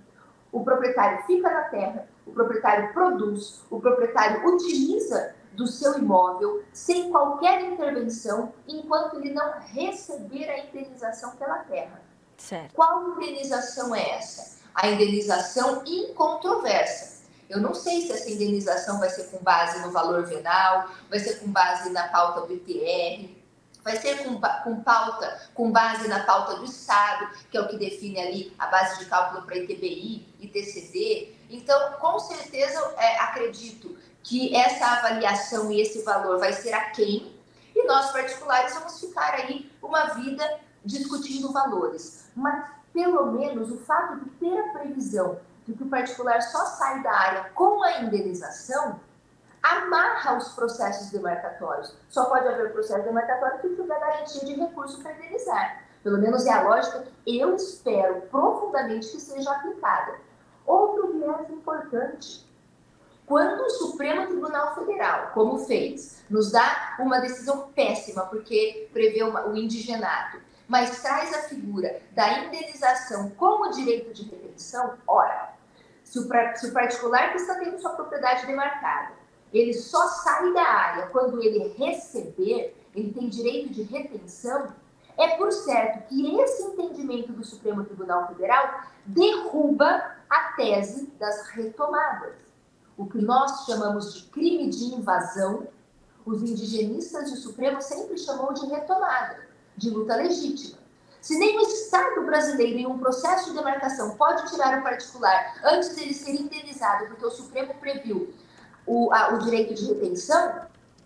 O 0.51 0.63
proprietário 0.63 1.23
fica 1.25 1.49
na 1.49 1.61
terra, 1.63 2.07
o 2.25 2.31
proprietário 2.31 2.93
produz, 2.93 3.63
o 3.69 3.79
proprietário 3.79 4.45
utiliza 4.45 5.33
do 5.53 5.67
seu 5.67 5.97
imóvel 5.97 6.63
sem 6.71 7.09
qualquer 7.11 7.61
intervenção 7.61 8.53
enquanto 8.67 9.17
ele 9.17 9.33
não 9.33 9.53
receber 9.59 10.49
a 10.49 10.59
indenização 10.65 11.31
pela 11.35 11.59
terra. 11.59 12.01
Certo. 12.37 12.73
Qual 12.73 13.09
indenização 13.09 13.93
é 13.95 14.17
essa? 14.17 14.59
A 14.73 14.87
indenização 14.87 15.83
incontroversa 15.85 17.20
eu 17.51 17.59
não 17.59 17.73
sei 17.73 18.01
se 18.01 18.13
essa 18.13 18.29
indenização 18.29 18.97
vai 18.97 19.09
ser 19.09 19.25
com 19.25 19.37
base 19.39 19.79
no 19.81 19.91
valor 19.91 20.25
venal, 20.25 20.89
vai 21.09 21.19
ser 21.19 21.39
com 21.39 21.51
base 21.51 21.89
na 21.89 22.07
pauta 22.07 22.47
do 22.47 22.53
ITR, 22.53 23.29
vai 23.83 23.97
ser 23.97 24.23
com, 24.23 24.39
com 24.39 24.81
pauta, 24.81 25.49
com 25.53 25.69
base 25.69 26.07
na 26.07 26.23
pauta 26.23 26.55
do 26.55 26.63
Estado, 26.63 27.29
que 27.51 27.57
é 27.57 27.61
o 27.61 27.67
que 27.67 27.77
define 27.77 28.21
ali 28.21 28.55
a 28.57 28.67
base 28.67 28.99
de 28.99 29.05
cálculo 29.05 29.43
para 29.43 29.57
ITBI, 29.57 30.25
ITCD. 30.39 31.35
Então, 31.49 31.91
com 31.99 32.17
certeza, 32.19 32.79
é, 32.97 33.19
acredito 33.19 33.97
que 34.23 34.55
essa 34.55 34.85
avaliação 34.85 35.69
e 35.71 35.81
esse 35.81 36.03
valor 36.03 36.39
vai 36.39 36.53
ser 36.53 36.71
a 36.71 36.91
quem, 36.91 37.35
e 37.75 37.85
nós, 37.85 38.11
particulares, 38.11 38.73
vamos 38.73 38.97
ficar 38.97 39.33
aí 39.33 39.69
uma 39.81 40.13
vida 40.13 40.59
discutindo 40.85 41.51
valores. 41.51 42.29
Mas, 42.33 42.65
pelo 42.93 43.31
menos, 43.33 43.71
o 43.71 43.77
fato 43.79 44.23
de 44.23 44.29
ter 44.31 44.57
a 44.57 44.69
previsão 44.79 45.39
de 45.67 45.73
que 45.73 45.83
o 45.83 45.89
particular 45.89 46.41
só 46.41 46.65
sai 46.65 47.01
da 47.03 47.11
área 47.11 47.49
com 47.53 47.83
a 47.83 48.01
indenização, 48.01 48.99
amarra 49.61 50.37
os 50.37 50.49
processos 50.49 51.11
demarcatórios. 51.11 51.95
Só 52.09 52.25
pode 52.25 52.47
haver 52.47 52.73
processo 52.73 53.03
demarcatório 53.03 53.61
se 53.61 53.75
tiver 53.75 53.99
garantia 53.99 54.45
de 54.45 54.53
recurso 54.55 55.01
para 55.01 55.13
indenizar. 55.13 55.83
Pelo 56.03 56.17
menos 56.17 56.45
é 56.45 56.51
a 56.51 56.63
lógica 56.63 57.05
que 57.23 57.39
eu 57.39 57.55
espero 57.55 58.21
profundamente 58.21 59.11
que 59.11 59.19
seja 59.19 59.51
aplicada. 59.51 60.15
Outro 60.65 61.13
viés 61.13 61.49
importante. 61.49 62.49
Quando 63.27 63.61
o 63.61 63.69
Supremo 63.69 64.27
Tribunal 64.27 64.75
Federal, 64.75 65.31
como 65.33 65.59
fez, 65.59 66.23
nos 66.29 66.51
dá 66.51 66.95
uma 66.99 67.19
decisão 67.19 67.69
péssima, 67.73 68.25
porque 68.25 68.89
prevê 68.91 69.23
uma, 69.23 69.47
o 69.47 69.55
indigenato, 69.55 70.40
mas 70.71 71.01
traz 71.01 71.33
a 71.33 71.49
figura 71.49 72.01
da 72.13 72.45
indenização 72.45 73.29
como 73.31 73.71
direito 73.71 74.13
de 74.13 74.23
retenção, 74.23 74.93
ora, 75.05 75.53
se 76.01 76.17
o, 76.17 76.21
se 76.55 76.67
o 76.67 76.71
particular 76.71 77.31
que 77.31 77.39
está 77.39 77.55
tendo 77.55 77.77
sua 77.77 77.89
propriedade 77.89 78.47
demarcada, 78.47 79.11
ele 79.53 79.73
só 79.73 80.07
sai 80.07 80.53
da 80.53 80.63
área 80.63 81.07
quando 81.07 81.43
ele 81.43 81.75
receber, 81.77 82.73
ele 82.95 83.11
tem 83.11 83.27
direito 83.27 83.73
de 83.73 83.83
retenção, 83.83 84.73
é 85.17 85.35
por 85.35 85.51
certo 85.51 86.07
que 86.07 86.39
esse 86.39 86.63
entendimento 86.63 87.33
do 87.33 87.43
Supremo 87.43 87.83
Tribunal 87.83 88.29
Federal 88.29 88.85
derruba 89.05 90.15
a 90.29 90.53
tese 90.53 91.07
das 91.19 91.49
retomadas. 91.49 92.35
O 92.95 93.07
que 93.07 93.17
nós 93.17 93.65
chamamos 93.65 94.13
de 94.13 94.23
crime 94.29 94.69
de 94.69 94.85
invasão, 94.85 95.67
os 96.25 96.41
indigenistas 96.41 97.29
e 97.29 97.33
o 97.33 97.37
Supremo 97.37 97.81
sempre 97.81 98.17
chamou 98.17 98.53
de 98.53 98.65
retomada, 98.67 99.50
de 99.77 99.89
luta 99.89 100.15
legítima. 100.15 100.79
Se 101.21 101.37
nem 101.37 101.57
o 101.59 101.61
Estado 101.61 102.25
brasileiro, 102.25 102.79
em 102.79 102.87
um 102.87 102.97
processo 102.97 103.49
de 103.49 103.55
demarcação, 103.55 104.17
pode 104.17 104.49
tirar 104.49 104.79
o 104.79 104.83
particular 104.83 105.55
antes 105.63 105.95
dele 105.95 106.13
ser 106.13 106.31
indenizado, 106.31 107.05
porque 107.07 107.25
o 107.25 107.29
Supremo 107.29 107.75
previu 107.75 108.33
o, 108.87 109.13
a, 109.13 109.35
o 109.35 109.39
direito 109.39 109.75
de 109.75 109.85
retenção, 109.85 110.61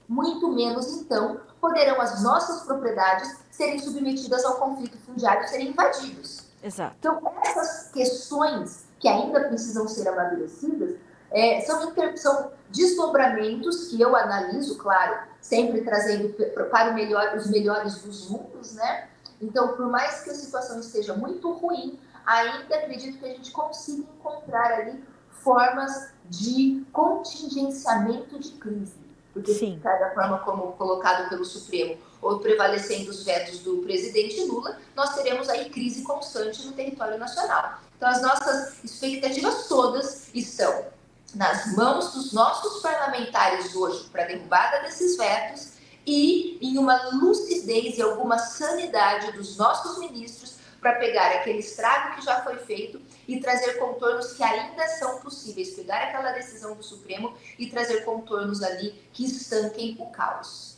muito 0.08 0.48
menos, 0.50 0.88
então, 0.94 1.42
poderão 1.60 2.00
as 2.00 2.24
nossas 2.24 2.62
propriedades 2.62 3.40
serem 3.52 3.78
submetidas 3.80 4.46
ao 4.46 4.56
conflito 4.56 4.98
fundiário, 5.00 5.48
serem 5.50 5.70
invadidos. 5.70 6.46
Exato. 6.64 6.96
Então, 6.98 7.22
essas 7.44 7.92
questões 7.92 8.86
que 9.00 9.08
ainda 9.08 9.50
precisam 9.50 9.88
ser 9.88 10.08
amadurecidas 10.08 10.96
é, 11.32 11.62
são, 11.62 11.90
inter, 11.90 12.18
são 12.18 12.52
desdobramentos 12.70 13.88
que 13.88 14.00
eu 14.00 14.16
analiso, 14.16 14.78
claro, 14.78 15.20
sempre 15.42 15.82
trazendo 15.82 16.30
para 16.70 16.92
melhor, 16.92 17.36
os 17.36 17.50
melhores 17.50 18.02
dos 18.02 18.30
mundos, 18.30 18.74
né? 18.74 19.10
Então, 19.42 19.76
por 19.76 19.88
mais 19.88 20.24
que 20.24 20.32
a 20.32 20.36
situação 20.36 20.80
esteja 20.80 21.14
muito 21.14 21.52
ruim, 21.52 22.00
ainda 22.26 22.76
acredito 22.76 23.20
que 23.20 23.26
a 23.26 23.30
gente 23.30 23.52
consiga 23.52 24.04
encontrar 24.18 24.80
ali 24.80 25.04
formas 25.30 26.12
de 26.26 26.84
contingenciamento 26.92 28.40
de 28.40 28.52
crise. 28.54 29.06
Porque, 29.34 29.54
Sim. 29.54 29.80
da 29.84 30.12
forma 30.14 30.40
como 30.40 30.72
colocado 30.74 31.28
pelo 31.28 31.44
Supremo, 31.44 31.98
ou 32.22 32.40
prevalecendo 32.40 33.12
os 33.12 33.24
vetos 33.24 33.60
do 33.60 33.80
presidente 33.80 34.42
Lula, 34.46 34.80
nós 34.96 35.14
teremos 35.14 35.50
aí 35.50 35.70
crise 35.70 36.04
constante 36.04 36.66
no 36.66 36.72
território 36.72 37.20
nacional. 37.20 37.80
Então, 37.98 38.10
as 38.10 38.22
nossas 38.22 38.84
expectativas 38.84 39.68
todas 39.68 40.34
estão 40.34 40.86
nas 41.36 41.76
mãos 41.76 42.14
dos 42.14 42.32
nossos 42.32 42.82
parlamentares 42.82 43.76
hoje 43.76 44.06
para 44.10 44.24
a 44.24 44.28
derrubada 44.28 44.82
desses 44.82 45.18
vetos 45.18 45.74
e 46.06 46.58
em 46.62 46.78
uma 46.78 47.10
lucidez 47.10 47.98
e 47.98 48.02
alguma 48.02 48.38
sanidade 48.38 49.34
dos 49.34 49.58
nossos 49.58 50.00
ministros 50.00 50.56
para 50.80 51.00
pegar 51.00 51.32
aquele 51.32 51.60
estrago 51.60 52.16
que 52.16 52.26
já 52.26 52.42
foi 52.44 52.58
feito 52.60 53.02
e 53.28 53.40
trazer 53.40 53.74
contornos 53.80 54.34
que 54.34 54.44
ainda 54.44 54.88
são 54.88 55.20
possíveis, 55.20 55.72
pegar 55.72 56.04
aquela 56.04 56.32
decisão 56.32 56.76
do 56.76 56.84
Supremo 56.84 57.34
e 57.58 57.68
trazer 57.68 58.06
contornos 58.06 58.62
ali 58.62 58.92
que 59.12 59.26
estanquem 59.26 59.98
o 60.00 60.06
caos. 60.12 60.75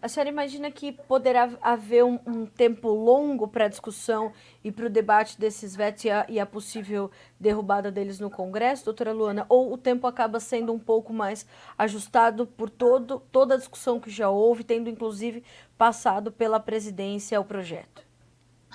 A 0.00 0.08
senhora 0.08 0.30
imagina 0.30 0.70
que 0.70 0.92
poderá 0.92 1.50
haver 1.60 2.04
um, 2.04 2.20
um 2.24 2.46
tempo 2.46 2.88
longo 2.88 3.48
para 3.48 3.64
a 3.64 3.68
discussão 3.68 4.32
e 4.62 4.70
para 4.70 4.86
o 4.86 4.90
debate 4.90 5.36
desses 5.36 5.74
vetos 5.74 6.04
e 6.04 6.10
a, 6.10 6.24
e 6.28 6.38
a, 6.38 6.46
possível 6.46 7.10
derrubada 7.38 7.90
deles 7.90 8.20
no 8.20 8.30
Congresso, 8.30 8.84
doutora 8.84 9.12
Luana? 9.12 9.44
Ou 9.48 9.72
o 9.72 9.76
tempo 9.76 10.06
acaba 10.06 10.38
sendo 10.38 10.72
um 10.72 10.78
pouco 10.78 11.12
mais 11.12 11.44
ajustado 11.76 12.46
por 12.46 12.70
todo, 12.70 13.20
toda 13.32 13.54
a 13.54 13.58
discussão 13.58 13.98
que 13.98 14.08
já 14.08 14.30
houve, 14.30 14.62
tendo 14.62 14.88
inclusive 14.88 15.42
passado 15.76 16.30
pela 16.30 16.60
presidência 16.60 17.40
o 17.40 17.44
projeto? 17.44 18.02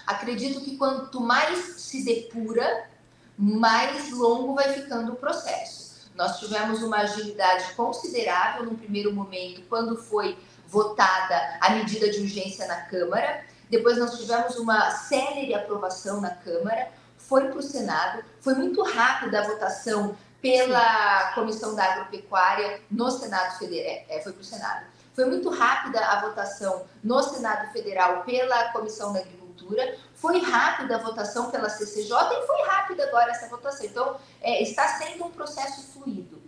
Acredito 0.05 0.59
que 0.59 0.75
quanto 0.75 1.21
mais 1.21 1.57
se 1.77 2.03
depura, 2.03 2.89
mais 3.37 4.11
longo 4.11 4.55
vai 4.55 4.73
ficando 4.73 5.13
o 5.13 5.15
processo. 5.15 6.11
Nós 6.15 6.37
tivemos 6.37 6.83
uma 6.83 6.97
agilidade 6.97 7.73
considerável 7.75 8.65
no 8.65 8.77
primeiro 8.77 9.13
momento, 9.13 9.63
quando 9.69 9.95
foi 9.95 10.37
votada 10.73 11.57
a 11.61 11.69
medida 11.69 12.09
de 12.09 12.19
urgência 12.19 12.67
na 12.67 12.81
Câmara. 12.81 13.45
Depois 13.69 13.97
nós 13.97 14.17
tivemos 14.17 14.57
uma 14.57 14.89
célere 14.89 15.53
aprovação 15.53 16.19
na 16.19 16.31
Câmara, 16.31 16.89
foi 17.17 17.47
para 17.47 17.59
o 17.59 17.61
Senado, 17.61 18.23
foi 18.41 18.55
muito 18.55 18.81
rápida 18.83 19.39
a 19.39 19.47
votação 19.47 20.17
pela 20.41 21.31
Comissão 21.35 21.73
da 21.73 21.85
Agropecuária 21.85 22.81
no 22.91 23.09
Senado 23.09 23.57
Federal, 23.57 24.03
é, 24.09 24.19
foi 24.21 24.33
para 24.33 24.41
o 24.41 24.45
Senado. 24.45 24.85
Foi 25.13 25.25
muito 25.25 25.49
rápida 25.49 25.99
a 26.05 26.21
votação 26.21 26.85
no 27.03 27.21
Senado 27.21 27.71
Federal 27.71 28.23
pela 28.23 28.69
Comissão 28.73 29.13
da 29.13 29.19
Agricultura, 29.19 29.95
foi 30.15 30.41
rápida 30.41 30.95
a 30.95 30.99
votação 30.99 31.49
pela 31.49 31.69
CCJ 31.69 32.11
e 32.11 32.47
foi 32.47 32.61
rápida 32.63 33.03
agora 33.05 33.31
essa 33.31 33.47
votação. 33.47 33.85
Então, 33.85 34.17
é, 34.41 34.61
está 34.61 34.87
sendo 34.97 35.23
um 35.23 35.31
processo 35.31 35.93
fluido. 35.93 36.42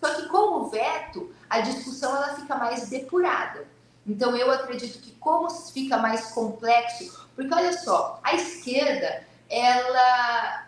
Só 0.00 0.14
que 0.14 0.28
com 0.28 0.60
o 0.60 0.68
veto, 0.68 1.32
a 1.48 1.60
discussão 1.60 2.14
ela 2.14 2.34
fica 2.34 2.54
mais 2.56 2.88
depurada. 2.88 3.66
Então, 4.06 4.36
eu 4.36 4.50
acredito 4.50 5.00
que 5.00 5.12
como 5.12 5.50
fica 5.50 5.96
mais 5.96 6.32
complexo, 6.32 7.26
porque 7.34 7.52
olha 7.52 7.72
só, 7.72 8.20
a 8.22 8.34
esquerda, 8.34 9.26
ela 9.48 10.66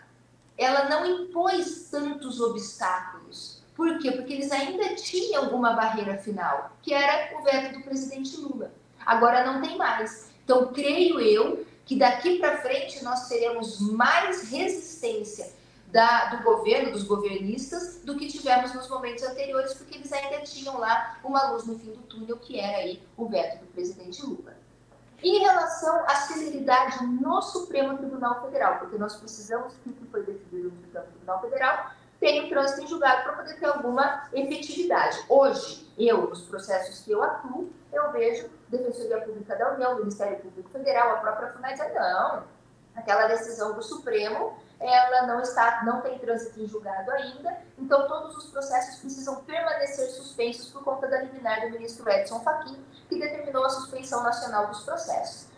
ela 0.56 0.88
não 0.88 1.06
impôs 1.06 1.88
tantos 1.88 2.40
obstáculos. 2.40 3.62
Por 3.76 4.00
quê? 4.00 4.10
Porque 4.10 4.32
eles 4.32 4.50
ainda 4.50 4.96
tinham 4.96 5.44
alguma 5.44 5.72
barreira 5.72 6.18
final, 6.18 6.72
que 6.82 6.92
era 6.92 7.38
o 7.38 7.44
veto 7.44 7.78
do 7.78 7.84
presidente 7.84 8.36
Lula. 8.36 8.72
Agora 9.06 9.46
não 9.46 9.62
tem 9.62 9.78
mais. 9.78 10.30
Então, 10.44 10.72
creio 10.72 11.20
eu 11.20 11.64
que 11.86 11.94
daqui 11.96 12.38
para 12.40 12.60
frente 12.60 13.04
nós 13.04 13.28
teremos 13.28 13.80
mais 13.80 14.50
resistência 14.50 15.56
da, 15.90 16.26
do 16.26 16.42
governo, 16.42 16.92
dos 16.92 17.02
governistas, 17.02 18.00
do 18.04 18.16
que 18.16 18.28
tivemos 18.28 18.74
nos 18.74 18.88
momentos 18.88 19.24
anteriores, 19.24 19.74
porque 19.74 19.96
eles 19.96 20.12
ainda 20.12 20.40
tinham 20.42 20.78
lá 20.78 21.18
uma 21.24 21.50
luz 21.50 21.66
no 21.66 21.78
fim 21.78 21.92
do 21.92 22.02
túnel, 22.02 22.36
que 22.36 22.60
era 22.60 22.78
aí 22.78 23.02
o 23.16 23.26
veto 23.26 23.60
do 23.60 23.66
presidente 23.68 24.24
Lula. 24.24 24.56
Em 25.22 25.38
relação 25.40 26.04
à 26.04 26.14
celeridade 26.14 27.04
no 27.04 27.42
Supremo 27.42 27.96
Tribunal 27.96 28.40
Federal, 28.42 28.78
porque 28.78 28.98
nós 28.98 29.16
precisamos 29.16 29.74
que 29.82 29.90
o 29.90 29.92
que 29.92 30.06
foi 30.06 30.22
decidido 30.22 30.70
no 30.70 30.80
Supremo 30.82 31.06
Tribunal 31.06 31.40
Federal 31.40 31.90
tenha 32.20 32.44
um 32.44 32.48
trânsito 32.48 32.82
em 32.82 32.86
julgado 32.86 33.22
para 33.22 33.32
poder 33.32 33.58
ter 33.58 33.66
alguma 33.66 34.28
efetividade. 34.32 35.24
Hoje, 35.28 35.88
eu, 35.96 36.28
nos 36.28 36.42
processos 36.42 37.00
que 37.00 37.12
eu 37.12 37.22
atuo, 37.22 37.70
eu 37.92 38.12
vejo 38.12 38.48
Defensoria 38.68 39.20
Pública 39.22 39.56
da 39.56 39.74
União, 39.74 39.96
Ministério 39.96 40.38
Público 40.38 40.68
Federal, 40.70 41.16
a 41.16 41.20
própria 41.20 41.52
FUNAI 41.52 41.76
não, 41.94 42.44
aquela 42.98 43.26
decisão 43.26 43.74
do 43.74 43.82
Supremo 43.82 44.56
ela 44.80 45.26
não 45.26 45.40
está, 45.40 45.82
não 45.84 46.00
tem 46.00 46.18
trânsito 46.18 46.60
em 46.60 46.68
julgado 46.68 47.10
ainda, 47.10 47.58
então 47.76 48.06
todos 48.06 48.36
os 48.36 48.46
processos 48.46 49.00
precisam 49.00 49.36
permanecer 49.42 50.08
suspensos 50.10 50.70
por 50.70 50.84
conta 50.84 51.08
da 51.08 51.20
liminar 51.20 51.62
do 51.62 51.70
ministro 51.72 52.08
Edson 52.08 52.40
Fachin, 52.40 52.80
que 53.08 53.18
determinou 53.18 53.64
a 53.64 53.70
suspensão 53.70 54.22
nacional 54.22 54.68
dos 54.68 54.84
processos. 54.84 55.48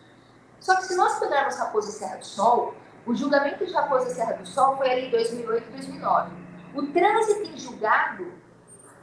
Só 0.59 0.75
que 0.75 0.85
se 0.85 0.95
nós 0.95 1.19
pegarmos 1.19 1.55
Raposa 1.55 1.89
e 1.89 1.93
Serra 1.93 2.17
do 2.17 2.25
Sol, 2.25 2.73
o 3.05 3.15
julgamento 3.15 3.63
de 3.65 3.71
Raposa 3.73 4.09
e 4.09 4.13
Serra 4.13 4.33
do 4.33 4.47
Sol 4.47 4.77
foi 4.77 4.89
ali 4.89 5.07
em 5.07 5.11
2008 5.11 5.67
e 5.67 5.71
2009. 5.71 6.31
O 6.75 6.87
trânsito 6.87 7.49
em 7.49 7.57
julgado 7.57 8.33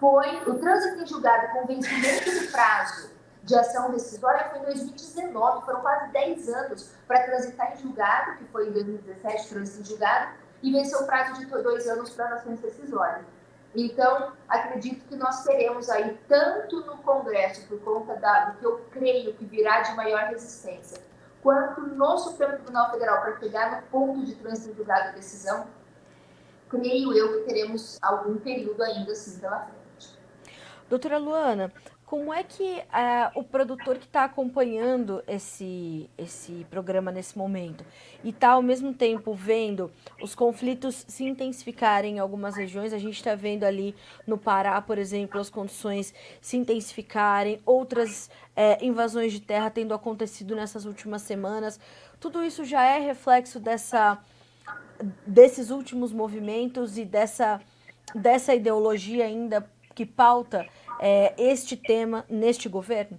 foi 0.00 0.42
o 0.48 0.58
trânsito 0.58 1.02
em 1.02 1.06
julgado 1.06 1.52
com 1.52 1.66
vencimento 1.66 2.30
do 2.30 2.50
prazo 2.50 3.17
de 3.48 3.54
ação 3.54 3.90
decisória 3.90 4.50
foi 4.50 4.58
em 4.58 4.64
2019, 4.64 5.64
foram 5.64 5.80
quase 5.80 6.12
10 6.12 6.48
anos 6.50 6.92
para 7.06 7.22
transitar 7.22 7.72
em 7.72 7.76
julgado, 7.78 8.36
que 8.36 8.44
foi 8.44 8.68
em 8.68 8.72
2017, 8.72 9.48
trânsito 9.48 9.80
em 9.80 9.84
julgado, 9.84 10.32
e 10.62 10.70
venceu 10.70 11.00
o 11.00 11.06
prazo 11.06 11.40
de 11.40 11.46
dois 11.46 11.88
anos 11.88 12.10
para 12.10 12.34
ações 12.34 12.60
decisórias. 12.60 13.24
Então, 13.74 14.32
acredito 14.48 15.06
que 15.06 15.16
nós 15.16 15.44
teremos 15.44 15.88
aí, 15.88 16.18
tanto 16.28 16.84
no 16.84 16.98
Congresso, 16.98 17.66
por 17.68 17.80
conta 17.80 18.16
da, 18.16 18.50
do 18.50 18.58
que 18.58 18.66
eu 18.66 18.86
creio 18.90 19.32
que 19.32 19.46
virá 19.46 19.80
de 19.80 19.94
maior 19.94 20.24
resistência, 20.24 21.00
quanto 21.42 21.80
no 21.80 22.18
Supremo 22.18 22.54
Tribunal 22.56 22.90
Federal, 22.90 23.22
para 23.22 23.38
chegar 23.38 23.76
no 23.76 23.82
ponto 23.88 24.26
de 24.26 24.34
trânsito 24.34 24.72
em 24.72 24.74
julgado 24.74 25.08
a 25.08 25.12
decisão, 25.12 25.66
creio 26.68 27.14
eu 27.14 27.38
que 27.38 27.46
teremos 27.46 27.98
algum 28.02 28.36
período 28.36 28.82
ainda 28.82 29.12
assim 29.12 29.38
pela 29.38 29.60
frente. 29.60 30.18
Doutora 30.88 31.18
Luana, 31.18 31.72
como 32.08 32.32
é 32.32 32.42
que 32.42 32.64
uh, 32.64 33.38
o 33.38 33.44
produtor 33.44 33.98
que 33.98 34.06
está 34.06 34.24
acompanhando 34.24 35.22
esse, 35.28 36.08
esse 36.16 36.66
programa 36.70 37.12
nesse 37.12 37.36
momento? 37.36 37.84
E 38.24 38.30
está 38.30 38.52
ao 38.52 38.62
mesmo 38.62 38.94
tempo 38.94 39.34
vendo 39.34 39.90
os 40.22 40.34
conflitos 40.34 41.04
se 41.06 41.24
intensificarem 41.24 42.16
em 42.16 42.18
algumas 42.18 42.56
regiões, 42.56 42.94
a 42.94 42.98
gente 42.98 43.16
está 43.16 43.34
vendo 43.34 43.64
ali 43.64 43.94
no 44.26 44.38
Pará, 44.38 44.80
por 44.80 44.96
exemplo, 44.96 45.38
as 45.38 45.50
condições 45.50 46.14
se 46.40 46.56
intensificarem, 46.56 47.60
outras 47.66 48.30
uh, 48.56 48.82
invasões 48.82 49.30
de 49.30 49.40
terra 49.42 49.68
tendo 49.68 49.92
acontecido 49.92 50.56
nessas 50.56 50.86
últimas 50.86 51.20
semanas, 51.20 51.78
tudo 52.18 52.42
isso 52.42 52.64
já 52.64 52.84
é 52.84 52.98
reflexo 52.98 53.60
dessa, 53.60 54.16
desses 55.26 55.68
últimos 55.68 56.10
movimentos 56.10 56.96
e 56.96 57.04
dessa, 57.04 57.60
dessa 58.14 58.54
ideologia 58.54 59.26
ainda 59.26 59.68
que 59.98 60.06
pauta 60.06 60.64
é, 61.00 61.34
este 61.36 61.76
tema 61.76 62.24
neste 62.28 62.68
governo? 62.68 63.18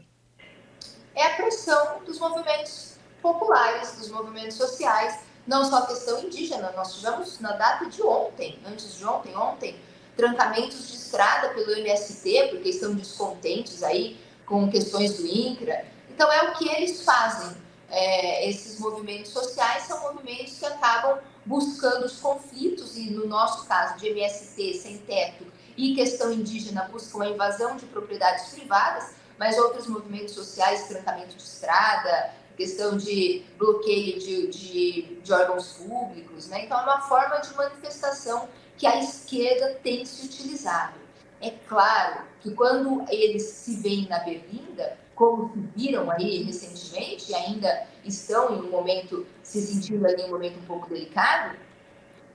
É 1.14 1.26
a 1.26 1.36
pressão 1.36 2.02
dos 2.06 2.18
movimentos 2.18 2.94
populares, 3.22 3.98
dos 3.98 4.10
movimentos 4.10 4.56
sociais, 4.56 5.20
não 5.46 5.66
só 5.66 5.80
a 5.80 5.88
questão 5.88 6.24
indígena. 6.24 6.72
Nós 6.72 6.96
tivemos 6.96 7.38
na 7.42 7.52
data 7.52 7.86
de 7.88 8.02
ontem, 8.02 8.58
antes 8.66 8.98
de 8.98 9.06
ontem, 9.06 9.36
ontem, 9.36 9.76
trancamentos 10.16 10.88
de 10.88 10.96
estrada 10.96 11.50
pelo 11.50 11.70
MST, 11.70 12.48
porque 12.52 12.70
estão 12.70 12.96
descontentes 12.96 13.84
aí 13.84 14.18
com 14.46 14.70
questões 14.70 15.18
do 15.18 15.28
INCRA. 15.28 15.86
Então, 16.10 16.32
é 16.32 16.50
o 16.50 16.54
que 16.54 16.70
eles 16.70 17.04
fazem. 17.04 17.58
É, 17.90 18.48
esses 18.48 18.80
movimentos 18.80 19.32
sociais 19.32 19.84
são 19.84 20.00
movimentos 20.00 20.58
que 20.58 20.66
acabam 20.66 21.20
buscando 21.46 22.06
os 22.06 22.22
conflitos, 22.22 22.96
e 22.96 23.10
no 23.10 23.28
nosso 23.28 23.66
caso 23.66 23.98
de 23.98 24.08
MST 24.08 24.76
sem 24.76 24.98
teto 25.00 25.59
e 25.80 25.96
questão 25.96 26.34
indígena 26.34 26.90
buscam 26.92 27.24
a 27.24 27.30
invasão 27.30 27.78
de 27.78 27.86
propriedades 27.86 28.50
privadas, 28.50 29.14
mas 29.38 29.58
outros 29.58 29.88
movimentos 29.88 30.34
sociais, 30.34 30.90
trancamento 30.90 31.38
de 31.38 31.42
estrada, 31.42 32.34
questão 32.58 32.98
de 32.98 33.46
bloqueio 33.58 34.20
de, 34.20 34.48
de, 34.48 35.02
de 35.24 35.34
órgãos 35.34 35.72
públicos, 35.72 36.50
né? 36.50 36.66
Então, 36.66 36.78
é 36.78 36.84
uma 36.84 37.00
forma 37.00 37.38
de 37.38 37.56
manifestação 37.56 38.50
que 38.78 38.86
a 38.86 39.00
esquerda 39.00 39.80
tem 39.82 40.04
se 40.04 40.26
utilizado. 40.26 41.00
É 41.40 41.52
claro 41.52 42.24
que 42.42 42.52
quando 42.52 43.06
eles 43.10 43.44
se 43.44 43.78
veem 43.78 44.06
na 44.10 44.20
berlinda, 44.20 44.98
como 45.16 45.50
se 45.54 45.60
viram 45.78 46.12
aí 46.12 46.44
recentemente, 46.44 47.32
e 47.32 47.36
ainda 47.36 47.88
estão 48.04 48.54
em 48.54 48.60
um 48.68 48.70
momento, 48.70 49.26
se 49.42 49.62
sentindo 49.62 50.06
ali 50.06 50.24
em 50.24 50.26
um 50.26 50.32
momento 50.32 50.60
um 50.60 50.66
pouco 50.66 50.90
delicado, 50.90 51.58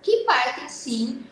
que 0.01 0.25
partem 0.25 0.67
sim 0.67 1.27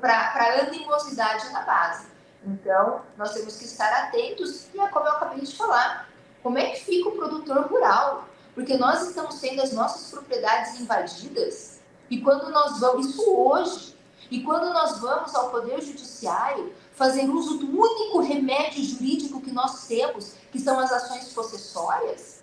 para 0.00 0.14
a 0.14 0.60
animosidade 0.60 1.50
na 1.52 1.62
base. 1.62 2.06
Então, 2.44 3.02
nós 3.16 3.32
temos 3.32 3.56
que 3.56 3.64
estar 3.64 3.92
atentos 4.04 4.68
e 4.74 4.80
é 4.80 4.88
como 4.88 5.06
eu 5.06 5.12
acabei 5.12 5.40
de 5.40 5.56
falar, 5.56 6.08
como 6.42 6.58
é 6.58 6.70
que 6.70 6.84
fica 6.84 7.08
o 7.08 7.12
produtor 7.12 7.66
rural? 7.66 8.28
Porque 8.54 8.76
nós 8.76 9.02
estamos 9.02 9.40
tendo 9.40 9.62
as 9.62 9.72
nossas 9.72 10.10
propriedades 10.10 10.80
invadidas 10.80 11.80
e 12.08 12.20
quando 12.20 12.50
nós 12.50 12.78
vamos, 12.78 13.06
isso 13.06 13.30
hoje, 13.30 13.96
e 14.30 14.42
quando 14.42 14.72
nós 14.72 14.98
vamos 15.00 15.34
ao 15.34 15.50
Poder 15.50 15.80
Judiciário 15.80 16.72
fazer 16.94 17.28
uso 17.28 17.58
do 17.58 17.80
único 17.80 18.20
remédio 18.20 18.82
jurídico 18.82 19.40
que 19.40 19.50
nós 19.50 19.86
temos, 19.86 20.34
que 20.50 20.58
são 20.58 20.78
as 20.78 20.90
ações 20.92 21.32
possessórias, 21.32 22.35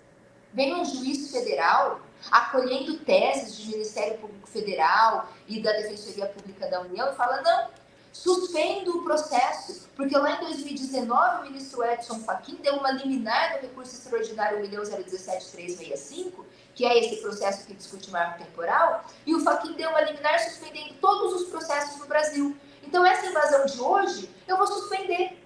vem 0.54 0.74
um 0.74 0.84
juiz 0.84 1.30
federal 1.30 2.00
acolhendo 2.30 2.98
teses 3.00 3.56
de 3.58 3.68
Ministério 3.68 4.18
Público 4.18 4.48
Federal 4.48 5.28
e 5.46 5.60
da 5.60 5.72
Defensoria 5.72 6.26
Pública 6.26 6.68
da 6.68 6.80
União 6.80 7.12
e 7.12 7.16
fala: 7.16 7.42
não, 7.42 7.68
suspendo 8.12 8.98
o 8.98 9.02
processo, 9.02 9.88
porque 9.96 10.16
lá 10.16 10.36
em 10.36 10.44
2019 10.44 11.40
o 11.40 11.50
ministro 11.50 11.84
Edson 11.84 12.20
Fachin 12.20 12.56
deu 12.62 12.76
uma 12.76 12.92
liminar 12.92 13.54
do 13.54 13.62
recurso 13.62 13.94
extraordinário 13.94 14.62
1.017365, 14.70 16.44
que 16.74 16.86
é 16.86 16.98
esse 16.98 17.20
processo 17.20 17.66
que 17.66 17.74
discute 17.74 18.10
marco 18.10 18.42
temporal, 18.42 19.04
e 19.26 19.34
o 19.34 19.40
Fachin 19.40 19.74
deu 19.74 19.90
uma 19.90 20.00
liminar 20.00 20.38
suspendendo 20.38 20.94
todos 21.00 21.42
os 21.42 21.48
processos 21.48 21.98
no 21.98 22.06
Brasil. 22.06 22.56
Então, 22.82 23.04
essa 23.04 23.26
invasão 23.26 23.66
de 23.66 23.80
hoje, 23.80 24.30
eu 24.46 24.56
vou 24.56 24.66
suspender 24.66 25.36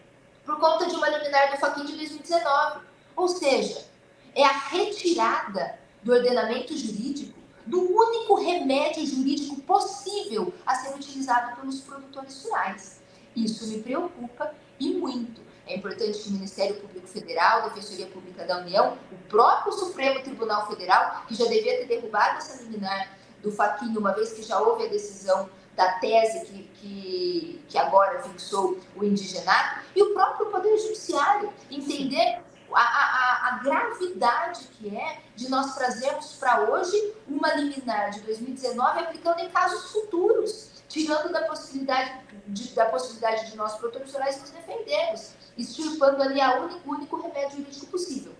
por 0.44 0.58
conta 0.60 0.86
de 0.86 0.94
uma 0.94 1.08
liminar 1.08 1.50
do 1.50 1.56
Fachin 1.58 1.86
de 1.86 1.96
2019. 1.96 2.80
Ou 3.16 3.28
seja, 3.28 3.87
é 4.38 4.44
a 4.44 4.52
retirada 4.52 5.76
do 6.00 6.12
ordenamento 6.12 6.76
jurídico 6.76 7.36
do 7.66 7.80
único 7.80 8.36
remédio 8.36 9.04
jurídico 9.04 9.60
possível 9.62 10.54
a 10.64 10.76
ser 10.76 10.94
utilizado 10.94 11.56
pelos 11.56 11.80
produtores 11.80 12.44
rurais. 12.44 13.00
Isso 13.34 13.66
me 13.66 13.82
preocupa 13.82 14.54
e 14.78 14.94
muito. 14.94 15.42
É 15.66 15.76
importante 15.76 16.20
que 16.20 16.28
o 16.28 16.32
Ministério 16.32 16.76
Público 16.76 17.08
Federal, 17.08 17.58
a 17.58 17.68
Defensoria 17.68 18.06
Pública 18.06 18.44
da 18.44 18.58
União, 18.58 18.96
o 19.12 19.16
próprio 19.28 19.72
Supremo 19.72 20.22
Tribunal 20.22 20.68
Federal, 20.68 21.24
que 21.26 21.34
já 21.34 21.44
devia 21.44 21.78
ter 21.78 21.86
derrubado 21.86 22.38
essa 22.38 22.62
liminar 22.62 23.18
do 23.42 23.50
Faquinho, 23.50 23.98
uma 23.98 24.14
vez 24.14 24.32
que 24.32 24.42
já 24.42 24.60
houve 24.60 24.86
a 24.86 24.88
decisão 24.88 25.50
da 25.76 25.98
tese 25.98 26.46
que, 26.46 26.62
que, 26.80 27.64
que 27.68 27.76
agora 27.76 28.22
fixou 28.22 28.78
o 28.96 29.04
indigenato, 29.04 29.80
e 29.94 30.02
o 30.02 30.14
próprio 30.14 30.46
Poder 30.46 30.78
Judiciário 30.78 31.52
entender 31.70 32.40
a, 32.72 32.80
a, 32.80 33.48
a, 33.48 33.58
gravidade 33.62 34.68
que 34.72 34.94
é 34.94 35.20
de 35.34 35.48
nós 35.48 35.74
trazermos 35.74 36.34
para 36.34 36.60
hoje 36.70 37.14
uma 37.26 37.54
liminar 37.54 38.10
de 38.10 38.20
2019 38.20 39.00
aplicando 39.00 39.40
em 39.40 39.48
casos 39.48 39.90
futuros, 39.90 40.70
tirando 40.88 41.32
da 41.32 41.42
possibilidade 41.42 42.20
de, 42.46 42.74
da 42.74 42.86
possibilidade 42.86 43.50
de 43.50 43.56
nós, 43.56 43.78
rurais, 43.80 44.40
nos 44.40 44.50
defendermos, 44.50 45.32
extirpando 45.56 46.22
ali 46.22 46.40
o 46.40 46.64
único, 46.64 46.90
único 46.90 47.20
remédio 47.20 47.58
jurídico 47.58 47.86
possível. 47.86 48.32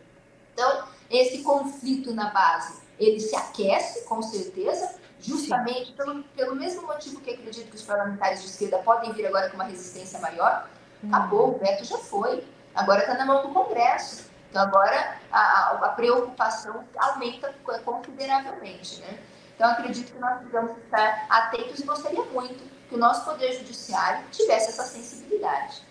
Então, 0.53 0.89
esse 1.11 1.43
conflito 1.43 2.13
na 2.13 2.31
base, 2.31 2.81
ele 2.99 3.21
se 3.21 3.35
aquece, 3.37 4.05
com 4.05 4.21
certeza, 4.23 4.97
justamente 5.21 5.93
pelo, 5.93 6.23
pelo 6.25 6.55
mesmo 6.55 6.87
motivo 6.87 7.21
que 7.21 7.31
acredito 7.31 7.71
que 7.71 7.77
os 7.77 7.83
parlamentares 7.83 8.43
de 8.43 8.49
esquerda 8.49 8.79
podem 8.79 9.13
vir 9.13 9.27
agora 9.27 9.51
com 9.51 9.57
uma 9.57 9.65
resistência 9.65 10.19
maior. 10.21 10.69
Acabou, 11.07 11.55
o 11.55 11.59
veto 11.59 11.85
já 11.85 11.99
foi. 11.99 12.45
Agora 12.79 13.01
está 13.01 13.15
na 13.15 13.27
mão 13.27 13.43
do 13.43 13.49
Congresso. 13.49 14.31
Então, 14.49 14.63
agora 14.63 15.17
a, 15.33 15.73
a, 15.73 15.89
preocupação 15.89 16.85
aumenta 16.97 17.53
consideravelmente. 17.85 19.01
Né? 19.01 19.19
Então, 19.57 19.69
acredito 19.69 20.13
que 20.13 20.19
nós 20.19 20.39
precisamos 20.39 20.79
estar 20.79 21.27
atentos 21.29 21.81
e 21.81 21.83
gostaria 21.83 22.23
muito 22.27 22.63
que 22.89 22.95
o 22.95 22.99
nosso 22.99 23.25
Poder 23.25 23.53
Judiciário 23.55 24.25
tivesse 24.31 24.69
essa 24.69 24.85
sensibilidade. 24.85 25.83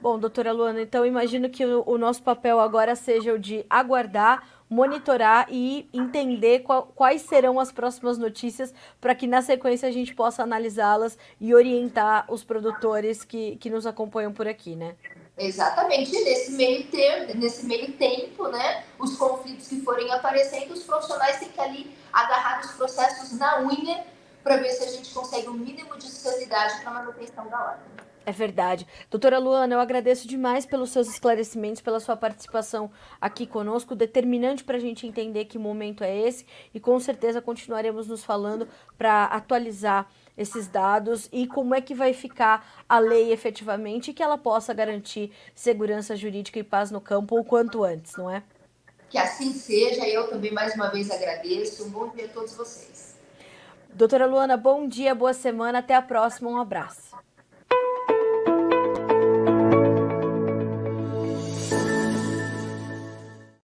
Bom, 0.00 0.16
doutora 0.16 0.52
Luana, 0.52 0.80
então 0.80 1.04
imagino 1.04 1.50
que 1.50 1.66
o, 1.66 1.82
o 1.84 1.98
nosso 1.98 2.22
papel 2.22 2.60
agora 2.60 2.94
seja 2.94 3.32
o 3.32 3.38
de 3.38 3.66
aguardar, 3.68 4.46
monitorar 4.72 5.46
e 5.50 5.86
entender 5.92 6.60
qual, 6.60 6.84
quais 6.94 7.20
serão 7.22 7.60
as 7.60 7.70
próximas 7.70 8.16
notícias 8.16 8.72
para 8.98 9.14
que 9.14 9.26
na 9.26 9.42
sequência 9.42 9.86
a 9.86 9.92
gente 9.92 10.14
possa 10.14 10.42
analisá-las 10.42 11.18
e 11.38 11.54
orientar 11.54 12.24
os 12.32 12.42
produtores 12.42 13.22
que, 13.22 13.56
que 13.56 13.68
nos 13.68 13.86
acompanham 13.86 14.32
por 14.32 14.48
aqui, 14.48 14.74
né? 14.74 14.96
Exatamente, 15.36 16.12
nesse 16.12 16.52
meio 16.52 16.86
termo, 16.86 17.34
nesse 17.38 17.66
meio 17.66 17.92
tempo, 17.92 18.48
né, 18.48 18.84
os 18.98 19.16
conflitos 19.16 19.68
que 19.68 19.80
forem 19.82 20.10
aparecendo, 20.10 20.72
os 20.72 20.82
profissionais 20.84 21.38
têm 21.38 21.48
que 21.48 21.60
ali 21.60 21.90
agarrar 22.12 22.60
os 22.60 22.72
processos 22.72 23.38
na 23.38 23.60
unha 23.60 24.04
para 24.42 24.56
ver 24.56 24.70
se 24.70 24.84
a 24.84 24.88
gente 24.88 25.12
consegue 25.12 25.48
um 25.48 25.54
mínimo 25.54 25.96
de 25.98 26.08
sanidade 26.08 26.80
para 26.80 26.90
a 26.90 26.94
manutenção 26.94 27.46
da 27.48 27.60
ordem. 27.60 28.01
É 28.24 28.30
verdade. 28.30 28.86
Doutora 29.10 29.38
Luana, 29.38 29.74
eu 29.74 29.80
agradeço 29.80 30.28
demais 30.28 30.64
pelos 30.64 30.90
seus 30.90 31.08
esclarecimentos, 31.08 31.82
pela 31.82 31.98
sua 31.98 32.16
participação 32.16 32.90
aqui 33.20 33.46
conosco, 33.46 33.96
determinante 33.96 34.62
para 34.62 34.76
a 34.76 34.80
gente 34.80 35.06
entender 35.06 35.46
que 35.46 35.58
momento 35.58 36.04
é 36.04 36.16
esse 36.16 36.46
e 36.72 36.78
com 36.78 36.98
certeza 37.00 37.42
continuaremos 37.42 38.06
nos 38.06 38.22
falando 38.22 38.68
para 38.96 39.24
atualizar 39.24 40.08
esses 40.38 40.68
dados 40.68 41.28
e 41.32 41.46
como 41.46 41.74
é 41.74 41.80
que 41.80 41.94
vai 41.94 42.14
ficar 42.14 42.84
a 42.88 42.98
lei 42.98 43.32
efetivamente 43.32 44.10
e 44.10 44.14
que 44.14 44.22
ela 44.22 44.38
possa 44.38 44.72
garantir 44.72 45.32
segurança 45.54 46.16
jurídica 46.16 46.58
e 46.58 46.62
paz 46.62 46.90
no 46.90 47.00
campo 47.00 47.38
o 47.38 47.44
quanto 47.44 47.82
antes, 47.82 48.16
não 48.16 48.30
é? 48.30 48.42
Que 49.10 49.18
assim 49.18 49.52
seja, 49.52 50.06
eu 50.08 50.28
também 50.28 50.52
mais 50.52 50.74
uma 50.74 50.88
vez 50.88 51.10
agradeço. 51.10 51.84
Um 51.84 51.90
bom 51.90 52.08
dia 52.08 52.26
a 52.26 52.28
todos 52.28 52.54
vocês. 52.54 53.14
Doutora 53.92 54.24
Luana, 54.24 54.56
bom 54.56 54.88
dia, 54.88 55.14
boa 55.14 55.34
semana, 55.34 55.80
até 55.80 55.94
a 55.94 56.00
próxima, 56.00 56.48
um 56.48 56.58
abraço. 56.58 57.14